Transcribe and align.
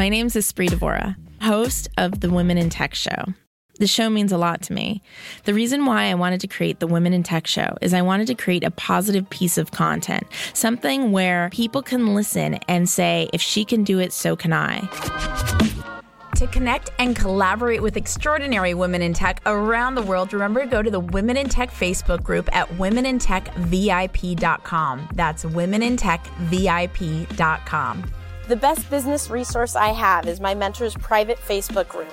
My 0.00 0.08
name 0.08 0.26
is 0.28 0.34
Espree 0.34 0.70
Devora, 0.70 1.14
host 1.42 1.90
of 1.98 2.20
the 2.20 2.30
Women 2.30 2.56
in 2.56 2.70
Tech 2.70 2.94
Show. 2.94 3.34
The 3.80 3.86
show 3.86 4.08
means 4.08 4.32
a 4.32 4.38
lot 4.38 4.62
to 4.62 4.72
me. 4.72 5.02
The 5.44 5.52
reason 5.52 5.84
why 5.84 6.04
I 6.04 6.14
wanted 6.14 6.40
to 6.40 6.46
create 6.46 6.80
the 6.80 6.86
Women 6.86 7.12
in 7.12 7.22
Tech 7.22 7.46
Show 7.46 7.76
is 7.82 7.92
I 7.92 8.00
wanted 8.00 8.26
to 8.28 8.34
create 8.34 8.64
a 8.64 8.70
positive 8.70 9.28
piece 9.28 9.58
of 9.58 9.72
content, 9.72 10.26
something 10.54 11.12
where 11.12 11.50
people 11.52 11.82
can 11.82 12.14
listen 12.14 12.54
and 12.66 12.88
say, 12.88 13.28
if 13.34 13.42
she 13.42 13.62
can 13.62 13.84
do 13.84 13.98
it, 13.98 14.14
so 14.14 14.36
can 14.36 14.54
I. 14.54 14.88
To 16.36 16.46
connect 16.46 16.88
and 16.98 17.14
collaborate 17.14 17.82
with 17.82 17.98
extraordinary 17.98 18.72
women 18.72 19.02
in 19.02 19.12
tech 19.12 19.42
around 19.44 19.96
the 19.96 20.02
world, 20.02 20.32
remember 20.32 20.60
to 20.60 20.66
go 20.66 20.80
to 20.80 20.90
the 20.90 21.00
Women 21.00 21.36
in 21.36 21.50
Tech 21.50 21.70
Facebook 21.70 22.22
group 22.22 22.48
at 22.56 22.70
womenintechvip.com. 22.70 25.08
That's 25.12 25.44
womenintechvip.com. 25.44 28.14
The 28.50 28.56
best 28.56 28.90
business 28.90 29.30
resource 29.30 29.76
I 29.76 29.92
have 29.92 30.26
is 30.26 30.40
my 30.40 30.56
mentor's 30.56 30.96
private 30.96 31.38
Facebook 31.38 31.86
group. 31.86 32.12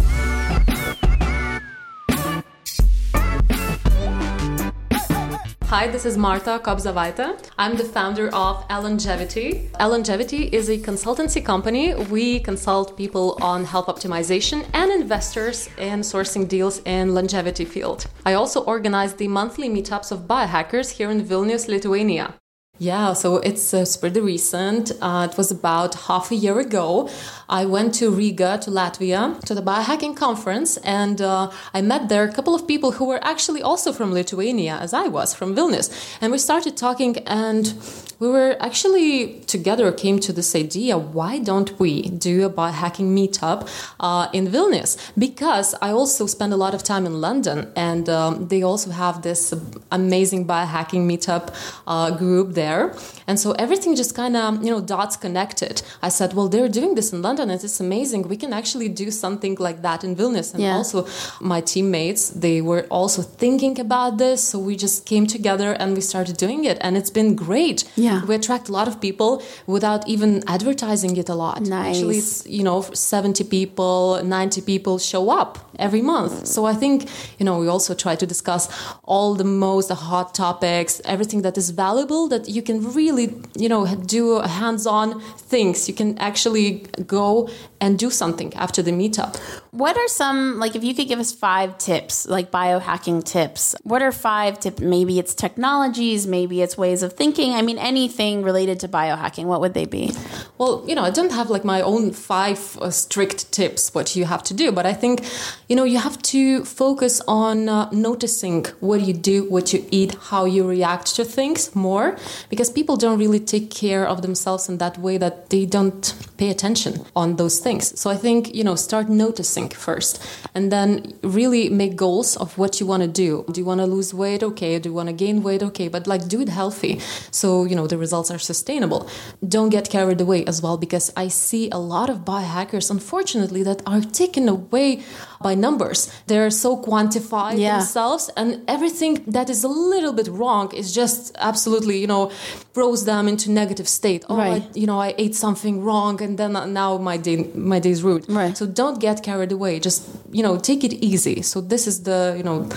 Hi, 5.71 5.87
this 5.87 6.05
is 6.05 6.17
Marta 6.17 6.59
Kobzavaita. 6.61 7.49
I'm 7.57 7.77
the 7.77 7.85
founder 7.85 8.27
of 8.35 8.65
Longevity. 8.69 9.69
Longevity 9.79 10.47
is 10.47 10.67
a 10.67 10.77
consultancy 10.77 11.41
company. 11.41 11.93
We 11.95 12.41
consult 12.41 12.97
people 12.97 13.37
on 13.39 13.63
health 13.63 13.87
optimization 13.87 14.67
and 14.73 14.91
investors 14.91 15.69
in 15.77 16.01
sourcing 16.01 16.45
deals 16.45 16.81
in 16.83 17.13
longevity 17.13 17.63
field. 17.63 18.07
I 18.25 18.33
also 18.33 18.65
organize 18.65 19.13
the 19.13 19.29
monthly 19.29 19.69
meetups 19.69 20.11
of 20.11 20.27
biohackers 20.27 20.89
here 20.91 21.09
in 21.09 21.23
Vilnius, 21.23 21.69
Lithuania. 21.69 22.33
Yeah, 22.81 23.13
so 23.13 23.37
it's, 23.37 23.75
uh, 23.75 23.85
pretty 23.99 24.21
recent. 24.21 24.91
Uh, 24.99 25.27
it 25.29 25.37
was 25.37 25.51
about 25.51 25.93
half 26.09 26.31
a 26.31 26.35
year 26.35 26.57
ago. 26.57 27.11
I 27.47 27.63
went 27.63 27.93
to 27.99 28.09
Riga, 28.09 28.57
to 28.63 28.71
Latvia, 28.71 29.39
to 29.41 29.53
the 29.53 29.61
biohacking 29.61 30.17
conference, 30.17 30.77
and 30.77 31.21
uh, 31.21 31.51
I 31.75 31.81
met 31.81 32.09
there 32.09 32.23
a 32.23 32.33
couple 32.33 32.55
of 32.55 32.67
people 32.67 32.93
who 32.93 33.05
were 33.05 33.23
actually 33.23 33.61
also 33.61 33.93
from 33.93 34.11
Lithuania, 34.11 34.79
as 34.81 34.95
I 34.95 35.09
was 35.09 35.31
from 35.31 35.55
Vilnius. 35.55 35.91
And 36.21 36.31
we 36.31 36.39
started 36.39 36.75
talking, 36.75 37.19
and 37.27 37.71
we 38.21 38.27
were 38.27 38.55
actually 38.59 39.39
together 39.47 39.91
came 39.91 40.19
to 40.19 40.31
this 40.31 40.55
idea 40.55 40.95
why 40.95 41.39
don't 41.39 41.79
we 41.79 41.93
do 42.27 42.45
a 42.45 42.51
biohacking 42.51 43.07
meetup 43.17 43.67
uh, 43.99 44.27
in 44.31 44.47
Vilnius? 44.47 44.91
Because 45.17 45.73
I 45.81 45.89
also 45.89 46.27
spend 46.27 46.53
a 46.53 46.55
lot 46.55 46.75
of 46.75 46.83
time 46.83 47.07
in 47.07 47.19
London, 47.19 47.71
and 47.75 48.07
um, 48.07 48.47
they 48.49 48.61
also 48.61 48.91
have 48.91 49.23
this 49.23 49.55
amazing 49.91 50.45
biohacking 50.45 51.03
meetup 51.11 51.45
uh, 51.87 52.11
group 52.11 52.53
there. 52.53 52.93
And 53.25 53.39
so 53.39 53.53
everything 53.53 53.95
just 53.95 54.13
kind 54.13 54.35
of, 54.35 54.63
you 54.63 54.69
know, 54.69 54.81
dots 54.81 55.15
connected. 55.15 55.81
I 56.01 56.09
said, 56.09 56.33
well, 56.33 56.47
they're 56.47 56.69
doing 56.79 56.95
this 56.95 57.13
in 57.13 57.21
London 57.21 57.49
and 57.49 57.63
it's 57.63 57.79
amazing. 57.79 58.27
We 58.27 58.37
can 58.37 58.51
actually 58.51 58.89
do 58.89 59.09
something 59.09 59.55
like 59.55 59.81
that 59.83 60.03
in 60.03 60.15
Vilnius. 60.15 60.53
And 60.53 60.61
yeah. 60.61 60.75
also 60.75 61.07
my 61.39 61.61
teammates, 61.61 62.29
they 62.29 62.61
were 62.61 62.85
also 62.89 63.21
thinking 63.21 63.79
about 63.79 64.17
this. 64.17 64.43
So 64.43 64.59
we 64.59 64.75
just 64.75 65.05
came 65.05 65.27
together 65.27 65.71
and 65.71 65.95
we 65.95 66.01
started 66.01 66.35
doing 66.37 66.65
it. 66.65 66.77
And 66.81 66.97
it's 66.97 67.09
been 67.09 67.35
great. 67.35 67.89
Yeah. 67.95 68.10
We 68.27 68.35
attract 68.35 68.69
a 68.69 68.71
lot 68.71 68.87
of 68.87 68.99
people 68.99 69.41
without 69.67 70.07
even 70.07 70.43
advertising 70.47 71.17
it 71.17 71.29
a 71.29 71.35
lot. 71.35 71.61
Nice. 71.61 71.97
Actually, 71.97 72.17
it's, 72.17 72.47
you 72.47 72.63
know, 72.63 72.81
70 72.81 73.43
people, 73.45 74.21
90 74.23 74.61
people 74.61 74.99
show 74.99 75.29
up 75.29 75.70
every 75.81 76.01
month. 76.01 76.47
So 76.47 76.65
I 76.65 76.73
think, 76.73 77.09
you 77.39 77.45
know, 77.45 77.59
we 77.59 77.67
also 77.67 77.93
try 77.93 78.15
to 78.15 78.25
discuss 78.25 78.69
all 79.03 79.35
the 79.35 79.43
most 79.43 79.87
the 79.87 79.95
hot 79.95 80.33
topics, 80.33 81.01
everything 81.05 81.41
that 81.41 81.57
is 81.57 81.71
valuable 81.71 82.27
that 82.29 82.47
you 82.47 82.61
can 82.61 82.93
really, 82.93 83.33
you 83.55 83.67
know, 83.67 83.85
do 84.17 84.39
hands-on 84.39 85.19
things. 85.51 85.89
You 85.89 85.95
can 85.95 86.17
actually 86.19 86.85
go 87.07 87.49
and 87.81 87.97
do 87.97 88.09
something 88.09 88.53
after 88.53 88.81
the 88.83 88.91
meetup. 88.91 89.37
What 89.71 89.97
are 89.97 90.07
some 90.07 90.59
like 90.59 90.75
if 90.75 90.83
you 90.83 90.93
could 90.93 91.07
give 91.07 91.19
us 91.19 91.31
five 91.31 91.77
tips, 91.77 92.27
like 92.27 92.51
biohacking 92.51 93.23
tips? 93.23 93.75
What 93.83 94.01
are 94.01 94.11
five 94.11 94.59
tips? 94.59 94.79
Maybe 94.79 95.17
it's 95.17 95.33
technologies, 95.33 96.27
maybe 96.27 96.61
it's 96.61 96.77
ways 96.77 97.01
of 97.03 97.13
thinking. 97.13 97.53
I 97.53 97.61
mean, 97.61 97.79
anything 97.79 98.43
related 98.43 98.79
to 98.81 98.87
biohacking. 98.87 99.45
What 99.45 99.61
would 99.61 99.73
they 99.73 99.85
be? 99.85 100.11
Well, 100.57 100.85
you 100.87 100.95
know, 100.95 101.03
I 101.03 101.09
don't 101.09 101.31
have 101.31 101.49
like 101.49 101.65
my 101.65 101.81
own 101.81 102.11
five 102.11 102.77
uh, 102.77 102.91
strict 102.91 103.51
tips 103.51 103.93
what 103.95 104.15
you 104.15 104.25
have 104.25 104.43
to 104.43 104.53
do, 104.53 104.71
but 104.71 104.85
I 104.85 104.93
think, 104.93 105.25
you 105.71 105.77
know, 105.77 105.85
you 105.85 105.99
have 105.99 106.21
to 106.21 106.65
focus 106.65 107.21
on 107.29 107.69
uh, 107.69 107.89
noticing 107.91 108.65
what 108.81 108.99
you 108.99 109.13
do, 109.13 109.49
what 109.49 109.71
you 109.71 109.85
eat, 109.89 110.17
how 110.29 110.43
you 110.43 110.67
react 110.67 111.15
to 111.15 111.23
things 111.23 111.73
more, 111.73 112.17
because 112.49 112.69
people 112.69 112.97
don't 112.97 113.17
really 113.17 113.39
take 113.39 113.71
care 113.71 114.05
of 114.05 114.21
themselves 114.21 114.67
in 114.67 114.79
that 114.79 114.97
way 114.97 115.17
that 115.17 115.49
they 115.49 115.65
don't 115.65 116.13
pay 116.35 116.49
attention 116.49 117.05
on 117.15 117.37
those 117.37 117.59
things. 117.59 117.97
So 117.97 118.09
I 118.09 118.17
think, 118.17 118.53
you 118.53 118.65
know, 118.65 118.75
start 118.75 119.07
noticing 119.07 119.69
first 119.69 120.21
and 120.53 120.73
then 120.73 121.13
really 121.23 121.69
make 121.69 121.95
goals 121.95 122.35
of 122.35 122.57
what 122.57 122.81
you 122.81 122.85
want 122.85 123.03
to 123.03 123.07
do. 123.07 123.45
Do 123.49 123.61
you 123.61 123.65
want 123.65 123.79
to 123.79 123.85
lose 123.85 124.13
weight? 124.13 124.43
Okay. 124.43 124.77
Do 124.77 124.89
you 124.89 124.95
want 124.95 125.07
to 125.07 125.13
gain 125.13 125.41
weight? 125.41 125.63
Okay. 125.63 125.87
But 125.87 126.05
like 126.05 126.27
do 126.27 126.41
it 126.41 126.49
healthy. 126.49 126.99
So, 127.31 127.63
you 127.63 127.77
know, 127.77 127.87
the 127.87 127.97
results 127.97 128.29
are 128.29 128.39
sustainable. 128.39 129.09
Don't 129.47 129.69
get 129.69 129.89
carried 129.89 130.19
away 130.19 130.43
as 130.45 130.61
well 130.61 130.75
because 130.77 131.13
I 131.15 131.29
see 131.29 131.69
a 131.69 131.77
lot 131.77 132.09
of 132.09 132.25
biohackers, 132.25 132.91
unfortunately, 132.91 133.63
that 133.63 133.81
are 133.85 134.01
taken 134.01 134.49
away 134.49 135.03
by 135.41 135.55
numbers. 135.61 136.11
They're 136.27 136.49
so 136.49 136.77
quantified 136.77 137.57
yeah. 137.59 137.77
themselves 137.77 138.29
and 138.35 138.63
everything 138.67 139.23
that 139.27 139.49
is 139.49 139.63
a 139.63 139.67
little 139.67 140.13
bit 140.13 140.27
wrong 140.27 140.73
is 140.73 140.93
just 140.93 141.35
absolutely, 141.39 141.97
you 141.99 142.07
know, 142.07 142.31
throws 142.73 143.05
them 143.05 143.27
into 143.27 143.51
negative 143.51 143.87
state. 143.87 144.25
Oh, 144.29 144.37
right. 144.37 144.63
I, 144.63 144.69
you 144.73 144.87
know, 144.87 144.99
I 144.99 145.13
ate 145.17 145.35
something 145.35 145.83
wrong 145.83 146.21
and 146.21 146.37
then 146.37 146.53
now 146.73 146.97
my 146.97 147.17
day 147.17 147.37
my 147.55 147.79
day's 147.79 148.01
rude. 148.03 148.29
Right. 148.29 148.57
So 148.57 148.65
don't 148.65 148.99
get 148.99 149.23
carried 149.23 149.51
away. 149.51 149.79
Just 149.79 150.09
you 150.31 150.43
know, 150.43 150.57
take 150.57 150.83
it 150.83 150.93
easy. 150.93 151.41
So 151.41 151.61
this 151.61 151.87
is 151.87 152.03
the 152.03 152.33
you 152.37 152.43
know. 152.43 152.67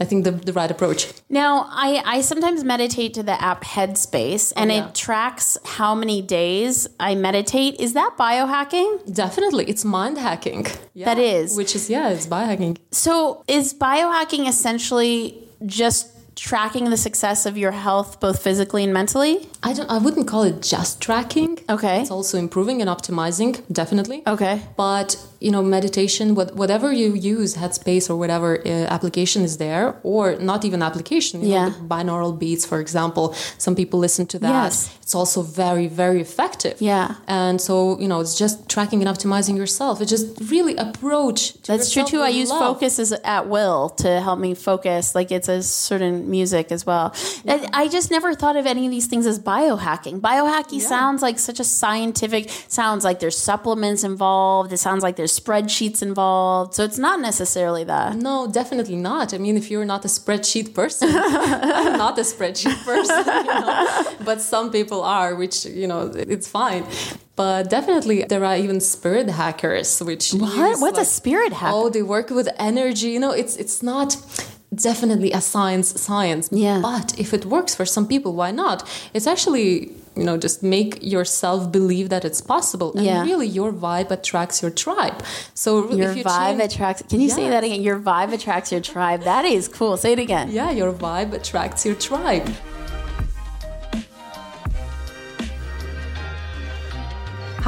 I 0.00 0.04
think 0.04 0.24
the, 0.24 0.30
the 0.30 0.52
right 0.52 0.70
approach. 0.70 1.12
Now, 1.28 1.66
I, 1.70 2.02
I 2.04 2.20
sometimes 2.20 2.64
meditate 2.64 3.14
to 3.14 3.22
the 3.22 3.40
app 3.40 3.64
Headspace 3.64 4.52
and 4.56 4.70
oh, 4.70 4.74
yeah. 4.74 4.88
it 4.88 4.94
tracks 4.94 5.58
how 5.64 5.94
many 5.94 6.22
days 6.22 6.88
I 7.00 7.14
meditate. 7.14 7.80
Is 7.80 7.94
that 7.94 8.16
biohacking? 8.18 9.14
Definitely. 9.14 9.64
It's 9.66 9.84
mind 9.84 10.18
hacking. 10.18 10.66
Yeah. 10.94 11.06
That 11.06 11.18
is. 11.18 11.56
Which 11.56 11.74
is, 11.74 11.90
yeah, 11.90 12.10
it's 12.10 12.26
biohacking. 12.26 12.78
So 12.90 13.44
is 13.48 13.74
biohacking 13.74 14.48
essentially 14.48 15.48
just 15.66 16.14
tracking 16.38 16.88
the 16.88 16.96
success 16.96 17.46
of 17.46 17.58
your 17.58 17.72
health 17.72 18.20
both 18.20 18.40
physically 18.40 18.84
and 18.84 18.92
mentally? 18.92 19.48
I 19.62 19.72
don't 19.72 19.90
I 19.90 19.98
wouldn't 19.98 20.28
call 20.28 20.44
it 20.44 20.62
just 20.62 21.02
tracking. 21.02 21.58
Okay. 21.68 22.00
It's 22.00 22.12
also 22.12 22.38
improving 22.38 22.80
and 22.80 22.88
optimizing, 22.88 23.60
definitely. 23.72 24.22
Okay. 24.26 24.62
But 24.76 25.16
you 25.40 25.50
know, 25.50 25.62
meditation, 25.62 26.34
what, 26.34 26.54
whatever 26.56 26.92
you 26.92 27.14
use, 27.14 27.54
Headspace 27.56 28.10
or 28.10 28.16
whatever 28.16 28.60
uh, 28.66 28.68
application 28.96 29.42
is 29.42 29.58
there, 29.58 29.96
or 30.02 30.36
not 30.36 30.64
even 30.64 30.82
application, 30.82 31.42
you 31.42 31.48
Yeah. 31.52 31.68
know, 31.68 31.74
the 31.74 31.86
binaural 31.94 32.36
beats, 32.38 32.64
for 32.66 32.80
example. 32.80 33.34
Some 33.58 33.74
people 33.76 33.98
listen 34.00 34.26
to 34.26 34.38
that. 34.40 34.48
Yes. 34.64 34.94
It's 35.02 35.14
also 35.14 35.42
very, 35.42 35.86
very 35.86 36.20
effective. 36.20 36.76
Yeah. 36.80 37.14
And 37.26 37.60
so, 37.60 37.98
you 38.00 38.08
know, 38.08 38.20
it's 38.20 38.36
just 38.36 38.68
tracking 38.68 39.00
and 39.06 39.08
optimizing 39.16 39.56
yourself. 39.56 40.00
It's 40.00 40.10
just 40.10 40.26
really 40.50 40.76
approach. 40.76 41.52
To 41.62 41.72
That's 41.72 41.90
true 41.92 42.04
too. 42.04 42.20
I 42.20 42.28
use 42.28 42.50
love. 42.50 42.60
focus 42.60 42.98
as 42.98 43.12
at 43.24 43.48
will 43.48 43.88
to 44.04 44.20
help 44.20 44.38
me 44.38 44.54
focus. 44.54 45.14
Like 45.14 45.30
it's 45.32 45.48
a 45.48 45.62
certain 45.62 46.30
music 46.30 46.70
as 46.72 46.84
well. 46.84 47.14
I- 47.46 47.68
I 47.72 47.88
just 47.88 48.10
never 48.10 48.34
thought 48.34 48.56
of 48.56 48.66
any 48.66 48.84
of 48.86 48.90
these 48.90 49.06
things 49.06 49.24
as 49.26 49.38
biohacking. 49.38 50.20
Biohacking 50.20 50.80
sounds 50.80 51.22
like 51.22 51.38
such 51.38 51.60
a 51.60 51.64
scientific. 51.64 52.50
Sounds 52.68 53.02
like 53.04 53.18
there's 53.20 53.38
supplements 53.38 54.04
involved. 54.04 54.72
It 54.72 54.78
sounds 54.78 55.02
like 55.02 55.16
there's 55.16 55.27
spreadsheets 55.28 56.02
involved. 56.02 56.74
So 56.74 56.82
it's 56.84 56.98
not 56.98 57.20
necessarily 57.20 57.84
that. 57.84 58.16
No, 58.16 58.46
definitely 58.60 58.96
not. 58.96 59.32
I 59.34 59.38
mean, 59.38 59.56
if 59.56 59.70
you're 59.70 59.84
not 59.94 60.04
a 60.04 60.08
spreadsheet 60.08 60.74
person, 60.74 61.08
I'm 61.14 61.96
not 61.98 62.18
a 62.18 62.22
spreadsheet 62.22 62.78
person, 62.90 63.24
you 63.26 63.60
know? 63.60 64.14
but 64.24 64.40
some 64.40 64.70
people 64.70 65.00
are, 65.02 65.34
which 65.34 65.64
you 65.64 65.86
know, 65.86 66.00
it's 66.14 66.48
fine. 66.48 66.84
But 67.36 67.70
definitely, 67.70 68.24
there 68.24 68.44
are 68.44 68.56
even 68.56 68.80
spirit 68.80 69.28
hackers, 69.30 70.00
which 70.00 70.32
What? 70.32 70.56
use, 70.56 70.80
What's 70.80 70.98
a 70.98 71.04
spirit 71.04 71.52
hack? 71.52 71.72
Oh, 71.72 71.88
they 71.88 72.02
work 72.02 72.30
with 72.30 72.48
energy. 72.58 73.10
You 73.10 73.20
know, 73.20 73.30
it's 73.30 73.54
it's 73.56 73.80
not 73.82 74.16
definitely 74.74 75.30
a 75.32 75.40
science 75.40 75.88
science. 76.00 76.48
Yeah. 76.52 76.80
But 76.82 77.18
if 77.18 77.32
it 77.32 77.44
works 77.46 77.74
for 77.74 77.86
some 77.86 78.06
people, 78.06 78.32
why 78.34 78.50
not? 78.50 78.78
It's 79.14 79.26
actually 79.26 79.92
you 80.18 80.24
know 80.28 80.36
just 80.46 80.62
make 80.62 80.92
yourself 81.14 81.70
believe 81.78 82.08
that 82.14 82.24
it's 82.28 82.40
possible 82.54 82.88
and 82.96 83.04
Yeah. 83.06 83.22
really 83.30 83.46
your 83.58 83.72
vibe 83.72 84.10
attracts 84.18 84.60
your 84.62 84.70
tribe 84.84 85.16
so 85.54 85.70
Your 86.00 86.10
if 86.10 86.16
you 86.18 86.24
vibe 86.24 86.58
change- 86.58 86.72
attracts. 86.72 87.02
Can 87.10 87.20
you 87.20 87.30
say 87.38 87.48
that 87.54 87.62
again? 87.68 87.82
Your 87.88 87.98
vibe 88.10 88.32
attracts 88.38 88.70
your 88.74 88.80
tribe. 88.92 89.20
That 89.32 89.44
is 89.44 89.68
cool. 89.78 89.96
Say 89.96 90.12
it 90.18 90.22
again. 90.28 90.46
yeah 90.60 90.70
your 90.80 90.92
vibe 91.06 91.32
attracts 91.40 91.80
your 91.86 91.94
tribe 92.08 92.48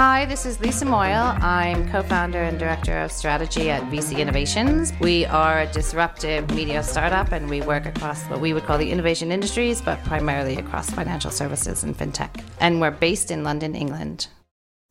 Hi, 0.01 0.25
this 0.25 0.47
is 0.47 0.59
Lisa 0.61 0.87
Moyle. 0.87 1.37
I'm 1.43 1.87
co 1.91 2.03
founder 2.03 2.43
and 2.43 2.59
director 2.59 2.97
of 3.01 3.13
strategy 3.13 3.69
at 3.69 3.83
VC 3.93 4.19
Innovations. 4.19 4.95
We 4.99 5.27
are 5.27 5.61
a 5.61 5.67
disruptive 5.67 6.51
media 6.55 6.83
startup 6.83 7.33
and 7.33 7.51
we 7.51 7.61
work 7.61 7.85
across 7.85 8.25
what 8.31 8.41
we 8.41 8.55
would 8.55 8.63
call 8.63 8.79
the 8.79 8.91
innovation 8.91 9.31
industries, 9.31 9.83
but 9.83 10.03
primarily 10.05 10.57
across 10.57 10.89
financial 10.89 11.31
services 11.31 11.85
and 11.85 11.95
fintech. 11.95 12.43
And 12.61 12.81
we're 12.81 12.93
based 12.93 13.31
in 13.31 13.45
London, 13.45 13.75
England. 13.75 14.29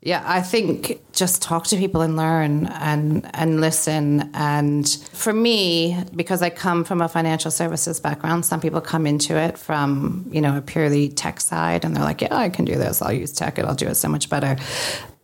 Yeah, 0.01 0.24
I 0.25 0.42
think 0.42 1.01
just 1.12 1.42
talk 1.42 1.68
to 1.68 1.75
people 1.75 2.00
and 2.01 2.16
learn 2.16 2.68
and 2.68 3.30
and 3.34 3.60
listen. 3.60 4.30
And 4.34 4.88
for 5.12 5.34
me, 5.34 6.01
because 6.16 6.42
I 6.42 6.50
come 6.50 6.86
from 6.86 7.01
a 7.01 7.10
financial 7.10 7.51
services 7.51 8.00
background, 8.00 8.46
some 8.46 8.62
people 8.62 8.80
come 8.80 9.06
into 9.06 9.36
it 9.36 9.57
from 9.57 10.25
you 10.31 10.40
know 10.40 10.57
a 10.57 10.62
purely 10.62 11.10
tech 11.10 11.42
side, 11.42 11.84
and 11.84 11.96
they're 11.96 12.04
like, 12.06 12.22
"Yeah, 12.22 12.34
I 12.34 12.48
can 12.48 12.63
do 12.63 12.75
this. 12.75 13.01
I'll 13.01 13.12
use 13.12 13.34
tech, 13.34 13.57
and 13.57 13.68
I'll 13.68 13.75
do 13.75 13.88
it 13.88 13.96
so 13.96 14.07
much 14.07 14.30
better." 14.30 14.56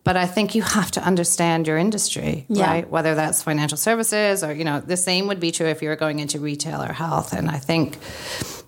But 0.04 0.18
I 0.18 0.28
think 0.28 0.54
you 0.54 0.62
have 0.62 0.92
to 0.92 1.02
understand 1.02 1.66
your 1.68 1.78
industry, 1.78 2.46
Yeah. 2.50 2.68
right? 2.68 2.88
Whether 2.90 3.16
that's 3.16 3.42
financial 3.42 3.78
services 3.78 4.44
or 4.44 4.54
you 4.54 4.66
know 4.66 4.82
the 4.82 4.98
same 4.98 5.28
would 5.28 5.40
be 5.40 5.52
true 5.52 5.68
if 5.68 5.82
you 5.82 5.88
were 5.88 5.96
going 5.96 6.20
into 6.20 6.38
retail 6.42 6.84
or 6.84 6.92
health. 6.92 7.32
And 7.32 7.50
I 7.50 7.60
think 7.60 7.98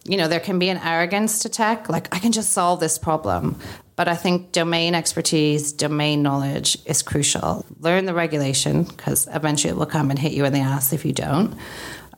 you 0.06 0.16
know, 0.16 0.30
there 0.30 0.40
can 0.40 0.58
be 0.58 0.70
an 0.70 0.78
arrogance 0.78 1.40
to 1.40 1.50
tech, 1.50 1.90
like 1.90 2.08
I 2.16 2.20
can 2.20 2.32
just 2.32 2.52
solve 2.52 2.80
this 2.80 2.98
problem. 2.98 3.60
But 3.98 4.08
I 4.08 4.16
think 4.16 4.52
domain 4.52 4.96
expertise, 4.96 5.74
domain 5.74 6.22
knowledge 6.22 6.78
is 6.86 7.02
crucial. 7.02 7.66
Learn 7.80 8.06
the 8.06 8.14
regulation 8.14 8.84
because 8.84 9.28
eventually 9.34 9.72
it 9.72 9.76
will 9.76 9.88
come 9.88 10.12
and 10.12 10.20
hit 10.20 10.34
you 10.34 10.46
in 10.46 10.54
the 10.54 10.60
ass 10.60 10.94
if 10.94 11.04
you 11.04 11.12
don't. 11.12 11.58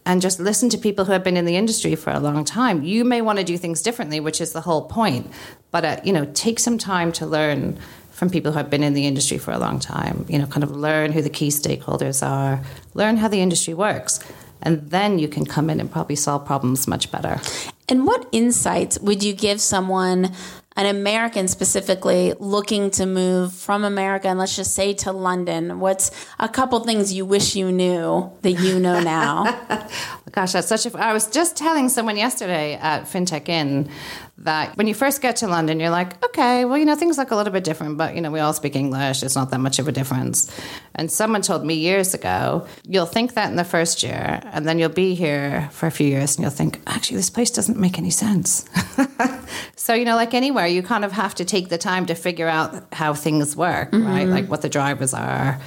And 0.06 0.22
just 0.22 0.40
listen 0.40 0.70
to 0.70 0.78
people 0.78 1.06
who 1.06 1.14
have 1.14 1.24
been 1.24 1.38
in 1.38 1.46
the 1.46 1.56
industry 1.56 1.96
for 1.96 2.12
a 2.12 2.20
long 2.20 2.44
time. 2.44 2.84
You 2.84 3.06
may 3.06 3.22
want 3.22 3.40
to 3.40 3.46
do 3.46 3.58
things 3.58 3.82
differently, 3.82 4.20
which 4.20 4.42
is 4.42 4.52
the 4.52 4.62
whole 4.62 4.90
point. 4.90 5.32
But 5.72 5.86
uh, 5.86 6.02
you 6.04 6.12
know, 6.12 6.26
take 6.34 6.60
some 6.60 6.78
time 6.78 7.14
to 7.14 7.26
learn 7.26 7.80
from 8.12 8.30
people 8.30 8.52
who 8.52 8.58
have 8.58 8.70
been 8.70 8.84
in 8.84 8.94
the 8.94 9.08
industry 9.08 9.38
for 9.38 9.52
a 9.52 9.58
long 9.58 9.80
time. 9.80 10.26
You 10.28 10.38
know, 10.40 10.48
kind 10.48 10.64
of 10.64 10.72
learn 10.72 11.14
who 11.14 11.22
the 11.22 11.30
key 11.30 11.48
stakeholders 11.48 12.28
are, 12.28 12.62
learn 12.94 13.16
how 13.16 13.30
the 13.30 13.40
industry 13.40 13.74
works, 13.74 14.20
and 14.62 14.90
then 14.92 15.18
you 15.18 15.30
can 15.30 15.46
come 15.46 15.70
in 15.70 15.80
and 15.80 15.90
probably 15.90 16.18
solve 16.18 16.46
problems 16.46 16.88
much 16.88 17.10
better. 17.12 17.40
And 17.88 18.06
what 18.06 18.28
insights 18.34 19.00
would 19.00 19.24
you 19.24 19.34
give 19.34 19.62
someone, 19.62 20.34
an 20.80 20.86
American 20.86 21.50
specifically, 21.50 22.34
looking 22.40 22.90
to 22.90 23.06
move 23.06 23.52
from 23.54 23.84
America 23.84 24.30
and 24.30 24.40
let's 24.40 24.56
just 24.56 24.74
say 24.74 24.94
to 24.94 25.12
London? 25.12 25.82
What's 25.82 26.10
a 26.40 26.48
couple 26.48 26.80
things 26.80 27.12
you 27.12 27.26
wish 27.26 27.54
you 27.54 27.70
knew 27.70 28.32
that 28.44 28.54
you 28.54 28.80
know 28.80 29.02
now? 29.02 29.44
Gosh, 30.32 30.54
that's 30.54 30.70
such 30.70 30.86
a. 30.86 30.98
I 30.98 31.12
was 31.12 31.28
just 31.28 31.58
telling 31.58 31.90
someone 31.90 32.16
yesterday 32.16 32.76
at 32.76 33.04
FinTech 33.04 33.50
Inn 33.50 33.90
that 34.38 34.78
when 34.78 34.88
you 34.88 34.94
first 34.94 35.22
get 35.22 35.36
to 35.38 35.48
London, 35.48 35.82
you're 35.82 35.90
like, 35.90 36.24
okay, 36.24 36.64
well, 36.64 36.78
you 36.78 36.86
know, 36.86 36.96
things 36.96 37.18
look 37.18 37.32
a 37.32 37.36
little 37.36 37.52
bit 37.52 37.66
different, 37.66 37.98
but, 37.98 38.16
you 38.16 38.22
know, 38.22 38.32
we 38.32 38.40
all 38.40 38.54
speak 38.54 38.76
English. 38.76 39.22
It's 39.22 39.36
not 39.36 39.52
that 39.52 39.60
much 39.60 39.80
of 39.80 39.88
a 39.90 39.92
difference. 39.92 40.50
And 40.96 41.12
someone 41.12 41.42
told 41.42 41.66
me 41.66 41.74
years 41.74 42.14
ago, 42.14 42.66
you'll 42.88 43.06
think 43.06 43.34
that 43.34 43.50
in 43.50 43.58
the 43.58 43.66
first 43.66 44.02
year, 44.02 44.42
and 44.46 44.66
then 44.66 44.80
you'll 44.80 44.90
be 44.90 45.14
here 45.14 45.68
for 45.74 45.88
a 45.88 45.92
few 45.92 46.08
years 46.08 46.38
and 46.38 46.44
you'll 46.44 46.52
think, 46.52 46.80
actually, 46.88 47.18
this 47.18 47.30
place 47.30 47.52
doesn't 47.52 47.78
make 47.78 47.98
any 47.98 48.12
sense. 48.12 48.66
so, 49.76 49.94
you 49.94 50.06
know, 50.06 50.16
like 50.16 50.34
anywhere, 50.34 50.68
you 50.68 50.84
kind 50.84 51.06
of 51.06 51.12
have 51.12 51.36
to 51.36 51.46
take 51.46 51.70
the 51.70 51.78
time 51.78 52.06
to 52.08 52.16
figure 52.16 52.48
out 52.48 52.94
how 52.94 53.14
things 53.14 53.56
work, 53.56 53.92
right? 53.92 54.02
Mm-hmm. 54.02 54.32
Like 54.32 54.50
what 54.50 54.62
the 54.62 54.70
drivers 54.70 55.14
are, 55.14 55.60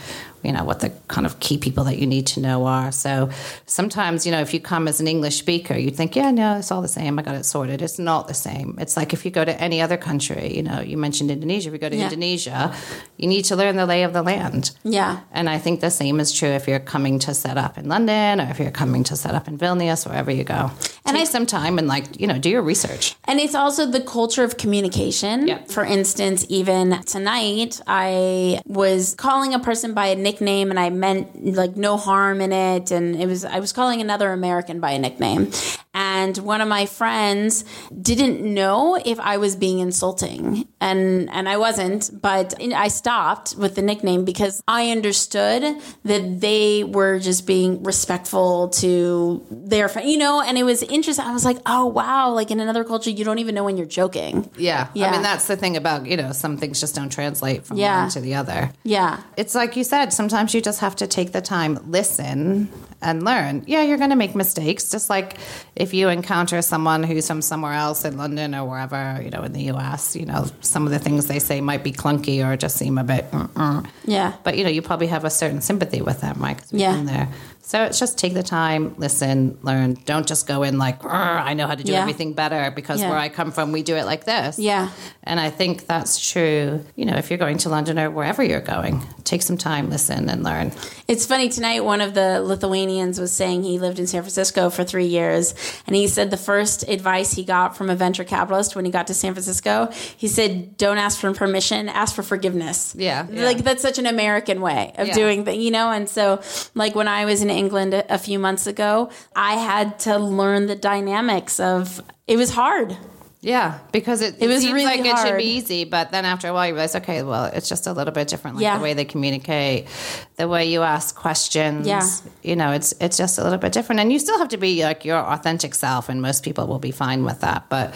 you 0.42 0.52
know 0.52 0.64
what 0.64 0.80
the 0.80 0.90
kind 1.08 1.26
of 1.26 1.38
key 1.40 1.56
people 1.58 1.84
that 1.84 1.98
you 1.98 2.06
need 2.06 2.26
to 2.26 2.40
know 2.40 2.66
are 2.66 2.90
so 2.92 3.28
sometimes 3.66 4.26
you 4.26 4.32
know 4.32 4.40
if 4.40 4.52
you 4.54 4.60
come 4.60 4.88
as 4.88 5.00
an 5.00 5.06
english 5.08 5.38
speaker 5.38 5.74
you 5.76 5.90
think 5.90 6.16
yeah 6.16 6.30
no 6.30 6.56
it's 6.58 6.70
all 6.70 6.82
the 6.82 6.88
same 6.88 7.18
i 7.18 7.22
got 7.22 7.34
it 7.34 7.44
sorted 7.44 7.80
it's 7.82 7.98
not 7.98 8.28
the 8.28 8.34
same 8.34 8.76
it's 8.80 8.96
like 8.96 9.12
if 9.12 9.24
you 9.24 9.30
go 9.30 9.44
to 9.44 9.60
any 9.60 9.80
other 9.80 9.96
country 9.96 10.54
you 10.56 10.62
know 10.62 10.80
you 10.80 10.96
mentioned 10.96 11.30
indonesia 11.30 11.68
if 11.68 11.72
you 11.72 11.78
go 11.78 11.88
to 11.88 11.96
Yeah. 11.96 12.04
indonesia 12.04 12.74
you 13.16 13.28
need 13.28 13.44
to 13.46 13.56
learn 13.56 13.76
the 13.76 13.86
lay 13.86 14.02
of 14.02 14.12
the 14.12 14.22
land 14.22 14.72
Yeah. 14.82 15.20
and 15.32 15.48
i 15.48 15.58
think 15.58 15.80
the 15.80 15.90
same 15.90 16.18
is 16.20 16.32
true 16.32 16.48
if 16.50 16.66
you're 16.68 16.80
coming 16.80 17.18
to 17.20 17.34
set 17.34 17.56
up 17.56 17.78
in 17.78 17.88
london 17.88 18.40
or 18.40 18.48
if 18.50 18.58
you're 18.58 18.70
coming 18.70 19.04
to 19.04 19.16
set 19.16 19.34
up 19.34 19.48
in 19.48 19.56
vilnius 19.58 20.06
wherever 20.06 20.30
you 20.30 20.44
go 20.44 20.70
And 21.06 21.16
take 21.16 21.28
I- 21.28 21.32
some 21.36 21.46
time 21.46 21.78
and 21.78 21.86
like 21.88 22.20
you 22.20 22.26
know 22.26 22.38
do 22.38 22.50
your 22.50 22.62
research 22.62 23.14
And 23.28 23.38
it's 23.40 23.54
also 23.54 23.86
the 23.86 24.00
culture 24.00 24.44
of 24.44 24.56
communication. 24.56 25.46
Yeah. 25.48 25.58
For 25.76 25.84
instance, 25.84 26.44
even 26.48 27.00
tonight, 27.14 27.80
I 27.86 28.60
was 28.66 29.14
calling 29.14 29.54
a 29.54 29.58
person 29.58 29.94
by 29.94 30.06
a 30.08 30.16
nickname 30.16 30.31
and 30.40 30.78
I 30.78 30.90
meant 30.90 31.44
like 31.54 31.76
no 31.76 31.96
harm 31.96 32.40
in 32.40 32.52
it. 32.52 32.90
And 32.90 33.16
it 33.20 33.26
was, 33.26 33.44
I 33.44 33.60
was 33.60 33.72
calling 33.72 34.00
another 34.00 34.32
American 34.32 34.80
by 34.80 34.92
a 34.92 34.98
nickname. 34.98 35.50
And 35.94 36.38
one 36.38 36.60
of 36.62 36.68
my 36.68 36.86
friends 36.86 37.64
didn't 38.00 38.40
know 38.42 38.96
if 39.04 39.20
I 39.20 39.36
was 39.36 39.56
being 39.56 39.80
insulting. 39.80 40.66
And, 40.80 41.28
and 41.30 41.48
I 41.48 41.58
wasn't, 41.58 42.10
but 42.20 42.54
I 42.60 42.88
stopped 42.88 43.54
with 43.56 43.74
the 43.74 43.82
nickname 43.82 44.24
because 44.24 44.62
I 44.66 44.90
understood 44.90 45.62
that 46.04 46.40
they 46.40 46.82
were 46.84 47.18
just 47.18 47.46
being 47.46 47.82
respectful 47.82 48.68
to 48.70 49.44
their 49.50 49.88
friend, 49.88 50.08
you 50.10 50.16
know, 50.18 50.40
and 50.40 50.56
it 50.56 50.62
was 50.64 50.82
interesting. 50.82 51.24
I 51.24 51.32
was 51.32 51.44
like, 51.44 51.58
oh, 51.66 51.86
wow. 51.86 52.30
Like 52.30 52.50
in 52.50 52.58
another 52.60 52.84
culture, 52.84 53.10
you 53.10 53.24
don't 53.24 53.38
even 53.38 53.54
know 53.54 53.64
when 53.64 53.76
you're 53.76 53.86
joking. 53.86 54.50
yeah. 54.56 54.88
Yeah. 54.94 55.08
i 55.08 55.10
mean 55.12 55.22
that's 55.22 55.46
the 55.46 55.56
thing 55.56 55.76
about 55.76 56.06
you 56.06 56.16
know 56.16 56.32
some 56.32 56.56
things 56.56 56.80
just 56.80 56.94
don't 56.94 57.10
translate 57.10 57.64
from 57.66 57.76
Yeah. 57.76 58.02
one 58.02 58.10
to 58.10 58.20
the 58.20 58.34
other 58.34 58.72
Yeah. 58.84 59.20
it's 59.36 59.54
like 59.54 59.76
you 59.76 59.84
said, 59.84 60.12
sometimes 60.22 60.54
you 60.54 60.60
just 60.60 60.78
have 60.80 60.94
to 60.94 61.06
take 61.08 61.32
the 61.32 61.40
time, 61.40 61.78
listen, 61.90 62.68
and 63.00 63.24
learn. 63.24 63.64
Yeah, 63.66 63.82
you're 63.82 63.98
going 63.98 64.10
to 64.10 64.16
make 64.16 64.36
mistakes. 64.36 64.88
Just 64.88 65.10
like 65.10 65.36
if 65.74 65.92
you 65.92 66.08
encounter 66.08 66.62
someone 66.62 67.02
who's 67.02 67.26
from 67.26 67.42
somewhere 67.42 67.72
else 67.72 68.04
in 68.04 68.16
London 68.16 68.54
or 68.54 68.64
wherever, 68.68 69.20
you 69.20 69.30
know, 69.30 69.42
in 69.42 69.52
the 69.52 69.64
US, 69.72 70.14
you 70.14 70.24
know, 70.24 70.46
some 70.60 70.86
of 70.86 70.92
the 70.92 71.00
things 71.00 71.26
they 71.26 71.40
say 71.40 71.60
might 71.60 71.82
be 71.82 71.90
clunky 71.90 72.38
or 72.46 72.56
just 72.56 72.76
seem 72.76 72.98
a 72.98 73.04
bit, 73.04 73.28
mm-mm. 73.32 73.84
Yeah. 74.04 74.34
but 74.44 74.56
you 74.56 74.62
know, 74.62 74.70
you 74.70 74.80
probably 74.82 75.08
have 75.08 75.24
a 75.24 75.30
certain 75.30 75.60
sympathy 75.60 76.00
with 76.02 76.20
them, 76.20 76.36
right? 76.40 76.60
Yeah. 76.70 77.02
there. 77.02 77.28
So 77.64 77.84
it's 77.84 77.98
just 77.98 78.18
take 78.18 78.34
the 78.34 78.42
time, 78.42 78.94
listen, 78.98 79.56
learn. 79.62 79.94
Don't 80.04 80.26
just 80.26 80.46
go 80.46 80.62
in 80.62 80.78
like, 80.78 81.04
I 81.04 81.54
know 81.54 81.66
how 81.66 81.76
to 81.76 81.82
do 81.82 81.92
Yeah. 81.92 82.02
everything 82.02 82.32
better 82.34 82.70
because 82.70 83.00
Yeah. 83.00 83.08
where 83.10 83.18
I 83.18 83.28
come 83.28 83.50
from, 83.52 83.72
we 83.72 83.82
do 83.82 83.96
it 83.96 84.04
like 84.04 84.24
this. 84.24 84.58
Yeah. 84.58 84.88
And 85.24 85.38
I 85.40 85.48
think 85.50 85.86
that's 85.86 86.14
true, 86.32 86.84
you 86.96 87.04
know, 87.06 87.16
if 87.16 87.30
you're 87.30 87.38
going 87.46 87.58
to 87.64 87.68
London 87.68 87.98
or 87.98 88.10
wherever 88.10 88.42
you're 88.42 88.60
going, 88.76 89.00
take 89.24 89.42
some 89.42 89.56
time, 89.56 89.90
listen, 89.90 90.11
and 90.12 90.42
learn. 90.42 90.72
It's 91.08 91.26
funny 91.26 91.48
tonight. 91.48 91.84
One 91.84 92.00
of 92.00 92.14
the 92.14 92.40
Lithuanians 92.42 93.18
was 93.20 93.32
saying 93.32 93.62
he 93.64 93.78
lived 93.78 93.98
in 93.98 94.06
San 94.06 94.22
Francisco 94.22 94.70
for 94.70 94.84
three 94.84 95.06
years, 95.06 95.54
and 95.86 95.94
he 95.96 96.06
said 96.08 96.30
the 96.30 96.36
first 96.36 96.88
advice 96.88 97.32
he 97.32 97.44
got 97.44 97.76
from 97.76 97.90
a 97.90 97.94
venture 97.96 98.24
capitalist 98.24 98.76
when 98.76 98.84
he 98.84 98.90
got 98.90 99.06
to 99.08 99.14
San 99.14 99.32
Francisco, 99.34 99.88
he 100.16 100.28
said, 100.28 100.76
"Don't 100.76 100.98
ask 100.98 101.18
for 101.18 101.32
permission, 101.34 101.88
ask 101.88 102.14
for 102.14 102.22
forgiveness." 102.22 102.94
Yeah, 102.96 103.26
yeah. 103.30 103.44
like 103.44 103.58
that's 103.58 103.82
such 103.82 103.98
an 103.98 104.06
American 104.06 104.60
way 104.60 104.92
of 104.96 105.08
Yeah. 105.08 105.14
doing 105.14 105.44
things, 105.44 105.62
you 105.62 105.70
know. 105.70 105.90
And 105.90 106.08
so, 106.08 106.40
like 106.74 106.94
when 106.94 107.08
I 107.08 107.24
was 107.24 107.42
in 107.42 107.50
England 107.50 107.94
a, 107.94 108.14
a 108.14 108.18
few 108.18 108.38
months 108.38 108.66
ago, 108.66 109.10
I 109.34 109.54
had 109.54 109.98
to 110.00 110.18
learn 110.18 110.66
the 110.66 110.76
dynamics 110.76 111.58
of. 111.60 112.02
It 112.28 112.36
was 112.36 112.50
hard. 112.50 112.96
Yeah, 113.44 113.80
because 113.90 114.22
it, 114.22 114.36
It 114.40 114.46
was 114.46 114.60
seems 114.62 114.72
really 114.72 114.84
like 114.84 115.00
it 115.04 115.18
should 115.18 115.36
be 115.36 115.44
easy, 115.56 115.82
but 115.84 116.12
then 116.12 116.24
after 116.24 116.46
a 116.46 116.52
while 116.54 116.68
you 116.68 116.74
realize, 116.74 116.94
okay, 116.94 117.24
well, 117.24 117.46
it's 117.46 117.68
just 117.68 117.88
a 117.88 117.92
little 117.92 118.12
bit 118.12 118.28
different. 118.28 118.54
Like 118.56 118.62
Yeah. 118.62 118.78
the 118.78 118.84
way 118.84 118.94
they 118.94 119.04
communicate, 119.04 119.88
the 120.36 120.46
way 120.46 120.66
you 120.66 120.82
ask 120.82 121.16
questions. 121.16 121.86
Yeah. 121.88 122.06
you 122.44 122.54
know, 122.54 122.70
it's 122.70 122.94
it's 123.00 123.16
just 123.16 123.38
a 123.38 123.42
little 123.42 123.58
bit 123.58 123.72
different, 123.72 124.00
and 124.00 124.12
you 124.12 124.20
still 124.20 124.38
have 124.38 124.48
to 124.50 124.58
be 124.58 124.84
like 124.84 125.04
your 125.04 125.18
authentic 125.18 125.74
self, 125.74 126.08
and 126.08 126.22
most 126.22 126.44
people 126.44 126.68
will 126.68 126.78
be 126.78 126.92
fine 126.92 127.24
with 127.24 127.40
that. 127.40 127.68
But 127.68 127.94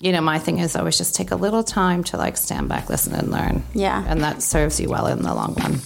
you 0.00 0.10
know, 0.10 0.20
my 0.20 0.40
thing 0.40 0.58
is 0.58 0.74
always 0.74 0.98
just 0.98 1.14
take 1.14 1.30
a 1.30 1.36
little 1.36 1.62
time 1.62 2.02
to 2.04 2.16
like 2.16 2.36
stand 2.36 2.68
back, 2.68 2.90
listen, 2.90 3.14
and 3.14 3.30
learn. 3.30 3.62
Yeah. 3.74 4.02
and 4.08 4.20
that 4.24 4.42
serves 4.42 4.80
you 4.80 4.88
well 4.88 5.06
in 5.06 5.22
the 5.22 5.32
long 5.32 5.54
run. 5.54 5.78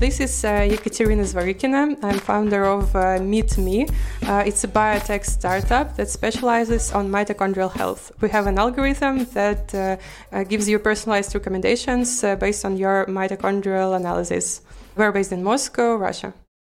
This 0.00 0.18
is 0.18 0.46
uh, 0.46 0.62
Yekaterina 0.62 1.24
Zvorikina. 1.26 1.94
I'm 2.02 2.18
founder 2.18 2.64
of 2.64 2.96
uh, 2.96 3.18
Meet 3.20 3.58
Me. 3.58 3.86
Uh, 4.22 4.42
it's 4.46 4.64
a 4.64 4.68
biotech 4.68 5.26
startup 5.26 5.94
that 5.96 6.08
specializes 6.08 6.90
on 6.92 7.10
mitochondrial 7.10 7.70
health. 7.70 8.10
We 8.22 8.30
have 8.30 8.46
an 8.46 8.58
algorithm 8.58 9.26
that 9.34 9.74
uh, 9.74 9.98
uh, 10.32 10.44
gives 10.44 10.70
you 10.70 10.78
personalized 10.78 11.34
recommendations 11.34 12.24
uh, 12.24 12.36
based 12.36 12.64
on 12.64 12.78
your 12.78 13.04
mitochondrial 13.08 13.94
analysis. 13.94 14.62
We're 14.96 15.12
based 15.12 15.32
in 15.32 15.44
Moscow, 15.44 15.96
Russia. 15.96 16.32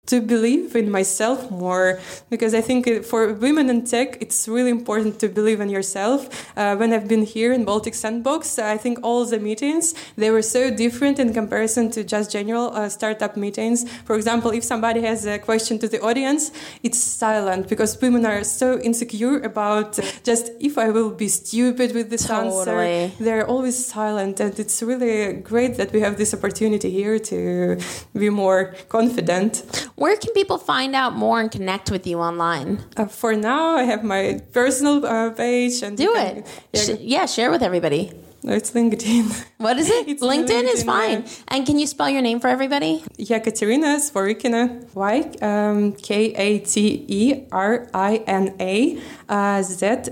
To 0.08 0.20
believe 0.20 0.76
in 0.76 0.90
myself 0.90 1.52
more, 1.52 2.00
because 2.32 2.56
I 2.56 2.60
think 2.60 3.06
for 3.06 3.34
women 3.34 3.70
in 3.70 3.86
tech, 3.86 4.18
it's 4.20 4.48
really 4.48 4.72
important 4.72 5.20
to 5.20 5.30
believe 5.30 5.62
in 5.62 5.70
yourself. 5.70 6.28
Uh, 6.58 6.76
when 6.76 6.92
I've 6.92 7.08
been 7.08 7.22
here 7.22 7.54
in 7.54 7.66
Baltic 7.66 7.94
Sandbox, 7.94 8.58
I 8.58 8.78
think 8.78 8.98
all 9.04 9.24
the 9.26 9.40
meetings 9.40 9.94
they 10.18 10.32
were 10.32 10.42
so 10.42 10.72
different 10.72 11.20
in 11.20 11.34
comparison 11.34 11.92
to 11.92 12.04
just 12.04 12.32
general 12.32 12.76
uh, 12.76 12.90
startup 12.90 13.38
meetings. 13.38 13.88
For 14.04 14.16
example, 14.16 14.50
if 14.52 14.64
somebody 14.64 15.02
has 15.02 15.28
a 15.28 15.38
question 15.38 15.78
to 15.78 15.88
the 15.88 16.02
audience, 16.02 16.52
it's 16.82 16.98
silent 16.98 17.70
because 17.70 18.02
women 18.02 18.26
are 18.26 18.44
so 18.44 18.80
insecure 18.80 19.40
about 19.42 20.00
just 20.24 20.50
if 20.60 20.80
I 20.80 20.90
will 20.90 21.12
be 21.12 21.28
stupid 21.28 21.94
with 21.94 22.10
this 22.10 22.26
Totally. 22.26 22.86
answer. 22.86 23.24
They're 23.24 23.48
always 23.48 23.86
silent, 23.86 24.40
and 24.40 24.60
it's 24.60 24.82
really 24.82 25.34
great 25.34 25.78
that 25.78 25.94
we 25.94 26.02
have 26.02 26.18
this 26.18 26.34
opportunity 26.34 26.90
here 26.90 27.20
to 27.20 27.78
be 28.18 28.32
more 28.32 28.74
confident. 28.90 29.64
Where 30.02 30.18
can 30.18 30.34
people 30.34 30.58
find 30.58 30.96
out 30.96 31.14
more 31.16 31.40
and 31.40 31.52
connect 31.52 31.92
with 31.92 32.08
you 32.08 32.18
online? 32.18 32.80
Uh, 32.98 33.06
for 33.06 33.36
now, 33.36 33.76
I 33.78 33.84
have 33.84 34.04
my 34.04 34.42
personal 34.52 35.06
uh, 35.06 35.30
page 35.30 35.84
and 35.84 35.96
Do 35.96 36.16
it. 36.16 36.48
Yeah, 36.74 36.82
Sh- 36.82 37.00
yeah, 37.02 37.26
share 37.28 37.52
with 37.52 37.62
everybody. 37.62 38.12
No, 38.44 38.54
it's 38.54 38.72
LinkedIn. 38.72 39.46
What 39.58 39.78
is 39.78 39.88
it? 39.90 40.08
It's 40.12 40.24
LinkedIn 40.24 40.64
is 40.74 40.84
fine. 40.84 41.22
yeah. 41.22 41.30
And 41.54 41.66
can 41.68 41.78
you 41.78 41.86
spell 41.86 42.10
your 42.10 42.24
name 42.24 42.40
for 42.40 42.48
everybody? 42.48 43.04
Yekaterina 43.20 43.98
Zvorikina, 44.02 44.62
Y 44.96 45.16
um, 45.42 45.92
K 45.94 46.34
A 46.34 46.60
T 46.60 47.06
E 47.08 47.44
R 47.52 47.88
I 47.94 48.16
N 48.26 48.56
A 48.60 49.00
uh, 49.30 49.62
Z 49.62 50.10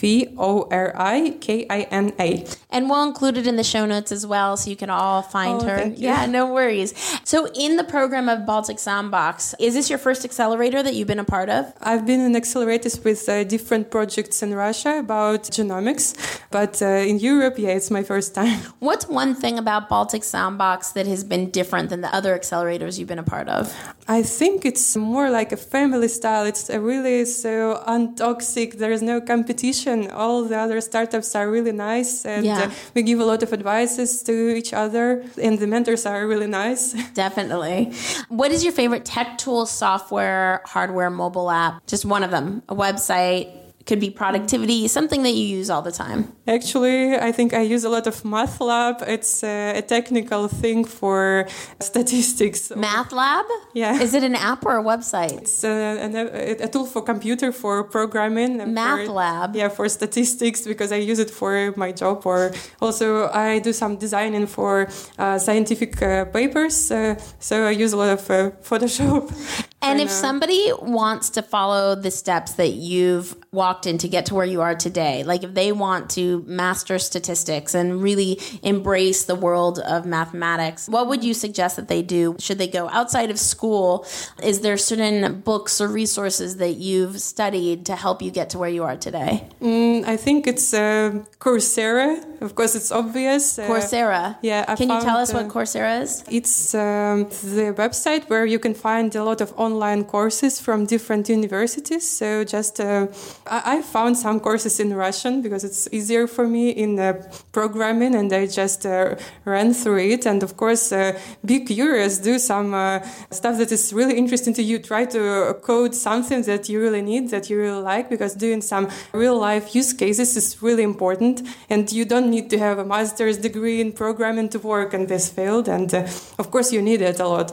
V 0.00 0.28
O 0.38 0.68
R 0.70 0.92
I 0.96 1.30
K 1.40 1.66
I 1.68 1.80
N 1.90 2.12
A. 2.20 2.46
And 2.70 2.88
we'll 2.88 3.02
include 3.02 3.36
it 3.36 3.46
in 3.48 3.56
the 3.56 3.64
show 3.64 3.84
notes 3.84 4.12
as 4.12 4.24
well 4.26 4.56
so 4.56 4.70
you 4.70 4.76
can 4.76 4.88
all 4.90 5.22
find 5.22 5.60
Oh, 5.62 5.66
her. 5.66 5.92
Yeah, 5.96 6.26
no 6.26 6.46
worries. 6.54 6.94
So, 7.24 7.48
in 7.54 7.76
the 7.76 7.84
program 7.84 8.28
of 8.28 8.46
Baltic 8.46 8.78
Sandbox, 8.78 9.54
is 9.58 9.74
this 9.74 9.90
your 9.90 9.98
first 9.98 10.24
accelerator 10.24 10.82
that 10.84 10.94
you've 10.94 11.08
been 11.08 11.18
a 11.18 11.24
part 11.36 11.48
of? 11.48 11.72
I've 11.82 12.06
been 12.06 12.20
in 12.20 12.32
accelerators 12.40 13.02
with 13.04 13.28
uh, 13.28 13.42
different 13.44 13.90
projects 13.90 14.40
in 14.42 14.54
Russia 14.54 15.00
about 15.00 15.42
genomics, 15.50 16.14
but 16.50 16.80
uh, 16.80 16.86
in 17.10 17.18
Europe, 17.18 17.56
yeah, 17.58 17.71
it's 17.76 17.90
my 17.90 18.02
first 18.02 18.34
time. 18.34 18.58
What's 18.78 19.06
one 19.08 19.34
thing 19.34 19.58
about 19.58 19.88
Baltic 19.88 20.24
Sandbox 20.24 20.92
that 20.92 21.06
has 21.06 21.24
been 21.24 21.50
different 21.50 21.90
than 21.90 22.00
the 22.00 22.14
other 22.14 22.36
accelerators 22.38 22.98
you've 22.98 23.08
been 23.08 23.18
a 23.18 23.22
part 23.22 23.48
of? 23.48 23.72
I 24.08 24.22
think 24.22 24.64
it's 24.64 24.96
more 24.96 25.30
like 25.30 25.52
a 25.52 25.56
family 25.56 26.08
style. 26.08 26.44
It's 26.44 26.68
a 26.70 26.80
really 26.80 27.24
so 27.24 27.82
untoxic. 27.86 28.78
There 28.78 28.92
is 28.92 29.02
no 29.02 29.20
competition. 29.20 30.10
All 30.10 30.44
the 30.44 30.58
other 30.58 30.80
startups 30.80 31.34
are 31.34 31.48
really 31.50 31.72
nice, 31.72 32.24
and 32.26 32.44
Yeah. 32.44 32.62
uh, 32.62 32.70
we 32.94 33.02
give 33.02 33.20
a 33.20 33.24
lot 33.24 33.42
of 33.42 33.52
advices 33.52 34.22
to 34.24 34.32
each 34.56 34.72
other, 34.72 35.24
and 35.40 35.58
the 35.58 35.66
mentors 35.66 36.06
are 36.06 36.26
really 36.26 36.46
nice. 36.48 36.92
Definitely. 37.14 37.92
What 38.28 38.50
is 38.50 38.64
your 38.64 38.72
favorite 38.72 39.04
tech 39.04 39.38
tool, 39.38 39.66
software, 39.66 40.60
hardware, 40.64 41.10
mobile 41.10 41.50
app? 41.50 41.86
Just 41.86 42.04
one 42.04 42.22
of 42.24 42.30
them. 42.30 42.62
A 42.68 42.74
website, 42.74 43.50
could 43.86 44.00
be 44.00 44.10
productivity, 44.10 44.88
something 44.88 45.22
that 45.22 45.30
you 45.30 45.44
use 45.44 45.68
all 45.70 45.82
the 45.82 45.92
time. 45.92 46.32
Actually, 46.46 47.16
I 47.16 47.32
think 47.32 47.52
I 47.54 47.62
use 47.62 47.84
a 47.84 47.88
lot 47.88 48.06
of 48.06 48.22
MATLAB. 48.22 49.02
It's 49.08 49.42
uh, 49.42 49.74
a 49.76 49.82
technical 49.82 50.48
thing 50.48 50.84
for 50.84 51.46
statistics. 51.80 52.68
MATLAB? 52.70 53.44
Yeah. 53.74 54.00
Is 54.00 54.14
it 54.14 54.22
an 54.22 54.34
app 54.34 54.64
or 54.64 54.78
a 54.78 54.82
website? 54.82 55.42
It's 55.42 55.64
an, 55.64 56.14
a, 56.16 56.64
a 56.66 56.68
tool 56.68 56.86
for 56.86 57.02
computer 57.02 57.52
for 57.52 57.84
programming. 57.84 58.72
Math 58.72 59.06
for, 59.06 59.12
Lab. 59.12 59.56
Yeah, 59.56 59.68
for 59.68 59.88
statistics 59.88 60.62
because 60.66 60.92
I 60.92 60.96
use 60.96 61.18
it 61.18 61.30
for 61.30 61.72
my 61.76 61.92
job. 61.92 62.26
Or 62.26 62.52
also 62.80 63.28
I 63.30 63.58
do 63.58 63.72
some 63.72 63.96
designing 63.96 64.46
for 64.46 64.88
uh, 65.18 65.38
scientific 65.38 66.00
uh, 66.02 66.26
papers. 66.26 66.90
Uh, 66.90 67.16
so 67.38 67.66
I 67.66 67.70
use 67.70 67.92
a 67.92 67.96
lot 67.96 68.10
of 68.10 68.30
uh, 68.30 68.50
Photoshop. 68.62 69.68
And 69.82 70.00
if 70.00 70.10
somebody 70.10 70.70
wants 70.80 71.30
to 71.30 71.42
follow 71.42 71.94
the 71.94 72.10
steps 72.10 72.52
that 72.52 72.70
you've 72.70 73.36
walked 73.50 73.86
in 73.86 73.98
to 73.98 74.08
get 74.08 74.26
to 74.26 74.34
where 74.34 74.46
you 74.46 74.60
are 74.60 74.74
today, 74.74 75.24
like 75.24 75.42
if 75.42 75.54
they 75.54 75.72
want 75.72 76.10
to 76.10 76.44
master 76.46 76.98
statistics 76.98 77.74
and 77.74 78.00
really 78.00 78.40
embrace 78.62 79.24
the 79.24 79.34
world 79.34 79.80
of 79.80 80.06
mathematics, 80.06 80.88
what 80.88 81.08
would 81.08 81.24
you 81.24 81.34
suggest 81.34 81.76
that 81.76 81.88
they 81.88 82.00
do? 82.00 82.36
Should 82.38 82.58
they 82.58 82.68
go 82.68 82.88
outside 82.90 83.30
of 83.30 83.38
school? 83.38 84.06
Is 84.42 84.60
there 84.60 84.76
certain 84.76 85.40
books 85.40 85.80
or 85.80 85.88
resources 85.88 86.58
that 86.58 86.76
you've 86.76 87.20
studied 87.20 87.84
to 87.86 87.96
help 87.96 88.22
you 88.22 88.30
get 88.30 88.50
to 88.50 88.58
where 88.58 88.70
you 88.70 88.84
are 88.84 88.96
today? 88.96 89.48
Mm, 89.60 90.06
I 90.06 90.16
think 90.16 90.46
it's 90.46 90.72
uh, 90.72 91.24
Coursera. 91.40 92.31
Of 92.42 92.54
course, 92.54 92.74
it's 92.74 92.90
obvious. 92.90 93.58
Uh, 93.58 93.68
Coursera. 93.68 94.36
yeah, 94.42 94.64
I 94.66 94.74
Can 94.74 94.88
you 94.88 95.00
tell 95.00 95.14
found, 95.14 95.22
us 95.22 95.32
what 95.32 95.48
Coursera 95.48 96.02
is? 96.02 96.24
It's 96.28 96.74
um, 96.74 97.24
the 97.56 97.72
website 97.76 98.28
where 98.28 98.44
you 98.44 98.58
can 98.58 98.74
find 98.74 99.14
a 99.14 99.22
lot 99.22 99.40
of 99.40 99.52
online 99.56 100.04
courses 100.04 100.60
from 100.60 100.86
different 100.86 101.28
universities. 101.28 102.08
So 102.08 102.42
just 102.42 102.80
uh, 102.80 103.06
I, 103.46 103.76
I 103.76 103.82
found 103.82 104.18
some 104.18 104.40
courses 104.40 104.80
in 104.80 104.92
Russian 104.94 105.40
because 105.40 105.62
it's 105.62 105.88
easier 105.92 106.26
for 106.26 106.48
me 106.48 106.70
in 106.70 106.98
uh, 106.98 107.22
programming, 107.52 108.14
and 108.16 108.32
I 108.32 108.46
just 108.46 108.84
uh, 108.86 109.14
ran 109.44 109.72
through 109.72 110.00
it. 110.14 110.26
And 110.26 110.42
of 110.42 110.56
course, 110.56 110.90
uh, 110.90 111.18
be 111.44 111.60
curious, 111.60 112.18
do 112.18 112.38
some 112.38 112.74
uh, 112.74 113.00
stuff 113.30 113.56
that 113.58 113.70
is 113.70 113.92
really 113.92 114.16
interesting 114.16 114.54
to 114.54 114.62
you. 114.62 114.80
Try 114.80 115.04
to 115.06 115.54
code 115.62 115.94
something 115.94 116.42
that 116.42 116.68
you 116.68 116.80
really 116.80 117.02
need, 117.02 117.30
that 117.30 117.48
you 117.48 117.56
really 117.56 117.82
like, 117.82 118.10
because 118.10 118.34
doing 118.34 118.62
some 118.62 118.88
real 119.12 119.38
life 119.38 119.76
use 119.76 119.92
cases 119.92 120.36
is 120.36 120.60
really 120.60 120.82
important. 120.82 121.42
And 121.70 121.90
you 121.92 122.04
don't 122.04 122.31
need 122.32 122.50
to 122.50 122.58
have 122.58 122.78
a 122.78 122.84
master's 122.84 123.38
degree 123.38 123.80
in 123.80 123.92
programming 123.92 124.48
to 124.48 124.58
work 124.58 124.94
in 124.94 125.06
this 125.06 125.30
field. 125.36 125.68
And 125.68 125.92
uh, 125.94 126.08
of 126.42 126.50
course, 126.50 126.72
you 126.74 126.82
need 126.82 127.00
it 127.02 127.20
a 127.20 127.28
lot. 127.28 127.52